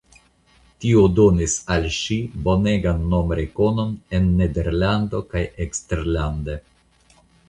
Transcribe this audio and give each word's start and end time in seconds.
Tio 0.83 1.01
donis 1.17 1.57
al 1.73 1.83
ŝi 1.97 2.15
bonegan 2.47 3.03
nomrekonon 3.11 3.91
en 4.21 4.31
Nederlando 4.39 5.21
kaj 5.35 5.45
eksterlande. 5.67 6.57